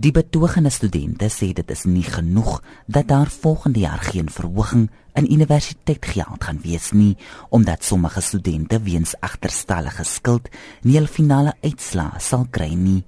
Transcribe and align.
Die 0.00 0.14
betogende 0.16 0.70
studente 0.72 1.26
sê 1.28 1.50
dit 1.52 1.70
is 1.74 1.82
nie 1.84 2.06
genoeg 2.06 2.62
dat 2.88 3.10
daar 3.10 3.28
volgende 3.28 3.82
jaar 3.82 4.00
geen 4.00 4.30
verhoging 4.32 4.86
in 5.12 5.26
universiteitsgeld 5.28 6.44
gaan 6.46 6.60
wees 6.62 6.86
nie 6.96 7.18
omdat 7.52 7.84
sommige 7.84 8.22
studente 8.24 8.78
weens 8.80 9.12
agterstallige 9.20 10.06
skuld 10.08 10.48
nie 10.88 10.96
hul 10.96 11.10
finale 11.10 11.52
uitslae 11.60 12.16
sal 12.16 12.46
kry 12.48 12.70
nie. 12.72 13.02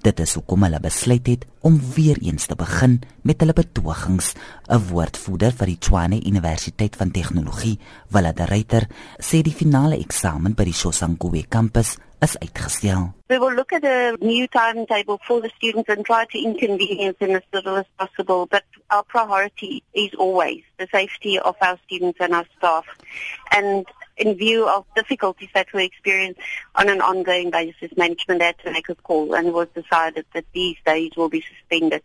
Dit 0.00 0.24
is 0.24 0.38
hoekom 0.38 0.64
hulle 0.64 0.80
besluit 0.80 1.28
het 1.28 1.44
om 1.60 1.76
weer 1.94 2.16
eens 2.24 2.48
te 2.48 2.56
begin 2.56 2.96
met 3.28 3.44
hulle 3.44 3.52
betogings. 3.52 4.32
'n 4.72 4.88
Woordvoerder 4.88 5.52
vir 5.52 5.66
die 5.66 5.78
Tshwane 5.78 6.24
Universiteit 6.24 6.96
van 6.96 7.10
Tegnologie, 7.10 7.78
Willa 8.08 8.32
de 8.32 8.46
Ruyter, 8.46 8.88
sê 9.20 9.42
die 9.42 9.52
finale 9.52 10.00
eksamen 10.00 10.54
by 10.54 10.64
die 10.64 10.80
Soshanguve 10.80 11.44
kampus 11.48 11.98
is 12.20 12.36
uitgestel. 12.36 13.14
We 13.28 13.38
will 13.38 13.54
look 13.54 13.72
at 13.72 13.84
a 13.84 14.16
new 14.20 14.46
timetable 14.48 15.20
for 15.26 15.40
the 15.40 15.50
students 15.56 15.88
and 15.88 16.04
try 16.04 16.24
to 16.24 16.38
inconvenience 16.38 17.16
them 17.18 17.30
as 17.30 17.42
little 17.52 17.76
as 17.76 17.86
possible, 17.98 18.46
but 18.46 18.64
our 18.90 19.04
priority 19.04 19.82
is 19.94 20.10
always 20.18 20.62
the 20.78 20.88
safety 20.90 21.38
of 21.38 21.56
our 21.60 21.78
students 21.84 22.18
and 22.20 22.34
our 22.34 22.46
staff. 22.56 22.84
And 23.52 23.86
in 24.16 24.34
view 24.34 24.68
of 24.68 24.84
difficulties 24.96 25.50
that 25.54 25.68
we 25.72 25.84
experience 25.84 26.38
on 26.74 26.88
an 26.88 27.00
ongoing 27.00 27.50
basis, 27.50 27.96
management 27.96 28.42
had 28.42 28.58
to 28.64 28.72
make 28.72 28.88
a 28.88 28.94
call 28.96 29.34
and 29.34 29.52
was 29.52 29.68
decided 29.74 30.26
that 30.34 30.44
these 30.52 30.76
days 30.84 31.12
will 31.16 31.28
be 31.28 31.42
suspended. 31.42 32.02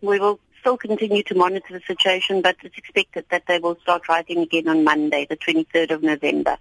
We 0.00 0.20
will 0.20 0.38
still 0.66 0.76
continue 0.76 1.22
to 1.22 1.34
monitor 1.36 1.78
the 1.78 1.84
situation, 1.86 2.42
but 2.42 2.56
it's 2.64 2.76
expected 2.76 3.24
that 3.30 3.46
they 3.46 3.60
will 3.60 3.76
start 3.82 4.08
writing 4.08 4.38
again 4.38 4.66
on 4.66 4.82
Monday, 4.82 5.24
the 5.30 5.36
23rd 5.36 5.90
of 5.94 6.02
November. 6.02 6.58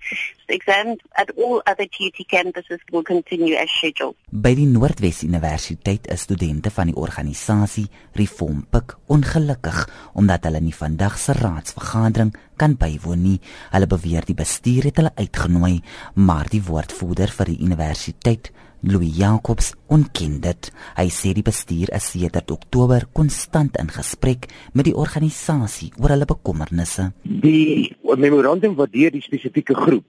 The 0.47 0.53
exams 0.53 0.99
at 1.17 1.31
all 1.41 1.63
other 1.65 1.87
TUT 1.87 2.13
campuses 2.29 2.77
will 2.91 3.01
continue 3.01 3.55
as 3.55 3.67
scheduled. 3.71 4.15
By 4.29 4.53
die 4.53 4.69
Noordwes 4.69 5.23
Universiteit 5.25 6.05
is 6.13 6.21
studente 6.21 6.69
van 6.69 6.91
die 6.91 6.95
organisasie 6.95 7.87
Reform 8.13 8.67
Pik 8.69 8.93
ongelukkig 9.09 9.81
omdat 10.13 10.45
hulle 10.45 10.61
nie 10.61 10.75
vandag 10.75 11.17
se 11.17 11.33
raadsvergadering 11.33 12.35
kan 12.57 12.75
bywoon 12.79 13.23
nie. 13.23 13.39
Hulle 13.71 13.87
beweer 13.87 14.25
die 14.25 14.37
bestuur 14.37 14.89
het 14.89 15.01
hulle 15.01 15.15
uitgenooi, 15.15 15.81
maar 16.15 16.49
die 16.51 16.63
woordvoerder 16.63 17.33
vir 17.35 17.53
die 17.53 17.61
universiteit 17.63 18.51
Louis 18.85 19.17
Jacobs 19.17 19.73
ontken 19.89 20.37
dit. 20.43 20.67
Hy 20.97 21.07
sê 21.09 21.31
die 21.33 21.45
bestuur 21.45 21.89
is 21.97 22.11
sedert 22.13 22.51
Oktober 22.53 23.07
konstant 23.17 23.79
in 23.81 23.89
gesprek 23.89 24.45
met 24.73 24.85
die 24.85 24.93
organisasie 24.93 25.89
oor 25.97 26.13
hulle 26.13 26.27
bekommernisse. 26.29 27.09
Die 27.23 27.95
memorandum 28.17 28.75
wat 28.75 28.91
deur 28.93 29.11
die 29.11 29.23
spesifieke 29.23 29.75
groep 29.75 30.03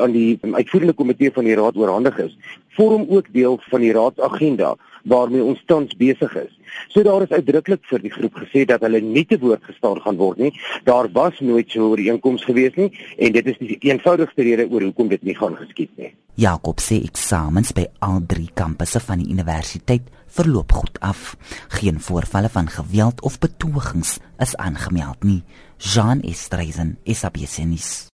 aan 0.00 0.12
die 0.12 0.38
uitvoerende 0.40 0.96
komitee 0.96 1.32
van 1.34 1.44
die 1.44 1.56
raad 1.58 1.76
oorhandig 1.76 2.18
is, 2.18 2.36
vorm 2.76 3.06
ook 3.08 3.28
deel 3.32 3.58
van 3.68 3.84
die 3.84 3.92
raadsagenda 3.92 4.74
waarmee 5.04 5.44
ons 5.44 5.62
tans 5.66 5.96
besig 5.98 6.34
is. 6.38 6.52
So 6.88 7.02
daar 7.02 7.22
is 7.26 7.34
uitdruklik 7.34 7.84
vir 7.90 8.04
die 8.04 8.12
groep 8.14 8.38
gesê 8.44 8.64
dat 8.68 8.84
hulle 8.86 9.02
nie 9.04 9.24
te 9.28 9.38
woord 9.42 9.64
gestaan 9.68 10.00
gaan 10.00 10.16
word 10.16 10.38
nie. 10.38 10.52
Daar 10.88 11.10
was 11.12 11.40
nooit 11.40 11.70
so 11.70 11.80
'n 11.80 11.90
ooreenkoms 11.90 12.44
gewees 12.44 12.74
nie 12.74 12.90
en 13.18 13.32
dit 13.32 13.46
is 13.46 13.58
die 13.58 13.78
eenvoudigste 13.80 14.42
rede 14.42 14.68
oor 14.70 14.82
hoekom 14.82 15.08
dit 15.08 15.22
nie 15.22 15.36
gaan 15.36 15.56
geskied 15.56 15.90
nie. 15.96 16.14
Jakob 16.34 16.80
sê 16.80 16.96
eksamens 17.04 17.74
by 17.76 17.84
al 18.00 18.22
drie 18.24 18.48
kampusse 18.56 19.02
van 19.04 19.20
die 19.20 19.28
universiteit 19.28 20.06
verloop 20.32 20.72
goed 20.72 20.96
af. 21.04 21.36
Geen 21.76 22.00
voorvalle 22.00 22.48
van 22.48 22.70
geweld 22.72 23.20
of 23.20 23.38
betogings 23.38 24.16
is 24.40 24.56
aangemeld 24.56 25.24
nie. 25.28 25.42
Jean 25.76 26.22
Estreisen, 26.22 26.96
SABC 27.04 27.66
nuus. 27.68 28.08